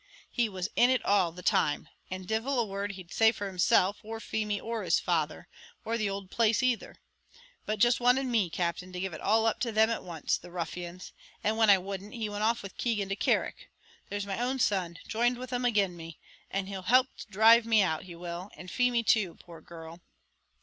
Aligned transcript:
"He 0.31 0.49
was 0.49 0.67
in 0.75 0.89
it 0.89 1.05
all 1.05 1.31
the 1.31 1.43
time; 1.43 1.87
and 2.09 2.25
divil 2.27 2.59
a 2.59 2.65
word 2.65 2.93
he'd 2.93 3.13
say 3.13 3.31
for 3.31 3.45
himself, 3.45 3.99
or 4.01 4.19
Feemy, 4.19 4.59
or 4.59 4.81
his 4.81 4.99
father, 4.99 5.47
or 5.85 5.95
the 5.95 6.09
owld 6.09 6.31
place 6.31 6.63
either; 6.63 6.95
but 7.67 7.77
just 7.77 7.99
wanted 7.99 8.25
me, 8.25 8.49
Captain, 8.49 8.91
to 8.93 8.99
give 8.99 9.13
it 9.13 9.21
all 9.21 9.45
up 9.45 9.59
to 9.59 9.71
them 9.71 9.91
at 9.91 10.01
once, 10.03 10.37
the 10.39 10.49
ruffians! 10.49 11.11
and 11.43 11.55
when 11.55 11.69
I 11.69 11.77
wouldn't, 11.77 12.15
he 12.15 12.29
went 12.29 12.43
off 12.43 12.63
with 12.63 12.77
Keegan 12.77 13.09
to 13.09 13.15
Carrick. 13.15 13.69
There's 14.09 14.25
my 14.25 14.39
own 14.39 14.57
son 14.57 14.97
joined 15.07 15.37
with 15.37 15.53
'em 15.53 15.65
agin 15.67 15.95
me; 15.95 16.17
and 16.49 16.67
he'll 16.67 16.81
help 16.81 17.15
to 17.17 17.27
dhrive 17.27 17.67
me 17.67 17.83
out, 17.83 18.01
he 18.05 18.15
will, 18.15 18.49
and 18.57 18.71
Feemy 18.71 19.03
too, 19.03 19.35
poor 19.35 19.61
girl!" 19.61 20.01